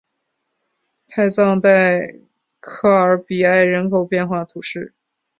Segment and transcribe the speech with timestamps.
[1.07, 2.15] 泰藏代
[2.59, 4.95] 科尔比埃人口变化图示